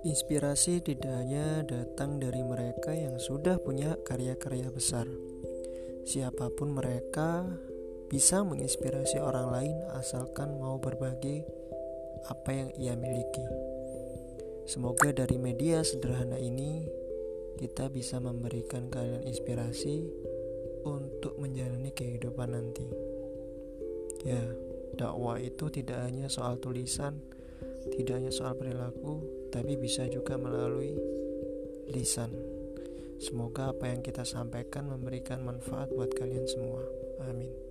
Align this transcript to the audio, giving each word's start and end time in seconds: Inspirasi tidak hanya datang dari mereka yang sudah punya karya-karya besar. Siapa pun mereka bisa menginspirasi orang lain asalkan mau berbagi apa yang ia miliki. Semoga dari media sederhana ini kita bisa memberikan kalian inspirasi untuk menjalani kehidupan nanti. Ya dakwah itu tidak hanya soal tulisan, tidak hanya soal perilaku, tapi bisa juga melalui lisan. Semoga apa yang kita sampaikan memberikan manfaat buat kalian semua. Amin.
Inspirasi 0.00 0.80
tidak 0.80 1.12
hanya 1.12 1.60
datang 1.60 2.16
dari 2.16 2.40
mereka 2.40 2.96
yang 2.96 3.20
sudah 3.20 3.60
punya 3.60 4.00
karya-karya 4.00 4.72
besar. 4.72 5.04
Siapa 6.08 6.48
pun 6.56 6.72
mereka 6.72 7.44
bisa 8.08 8.40
menginspirasi 8.40 9.20
orang 9.20 9.52
lain 9.52 9.76
asalkan 10.00 10.56
mau 10.56 10.80
berbagi 10.80 11.44
apa 12.32 12.48
yang 12.48 12.72
ia 12.80 12.96
miliki. 12.96 13.44
Semoga 14.64 15.12
dari 15.12 15.36
media 15.36 15.84
sederhana 15.84 16.40
ini 16.40 16.88
kita 17.60 17.92
bisa 17.92 18.24
memberikan 18.24 18.88
kalian 18.88 19.28
inspirasi 19.28 20.08
untuk 20.88 21.36
menjalani 21.36 21.92
kehidupan 21.92 22.56
nanti. 22.56 22.88
Ya 24.24 24.40
dakwah 24.96 25.36
itu 25.36 25.68
tidak 25.68 26.08
hanya 26.08 26.32
soal 26.32 26.56
tulisan, 26.56 27.20
tidak 27.92 28.24
hanya 28.24 28.32
soal 28.32 28.56
perilaku, 28.56 29.39
tapi 29.50 29.74
bisa 29.76 30.06
juga 30.06 30.38
melalui 30.38 30.94
lisan. 31.90 32.30
Semoga 33.20 33.74
apa 33.76 33.90
yang 33.92 34.00
kita 34.00 34.24
sampaikan 34.24 34.88
memberikan 34.88 35.44
manfaat 35.44 35.92
buat 35.92 36.14
kalian 36.16 36.46
semua. 36.48 36.80
Amin. 37.28 37.69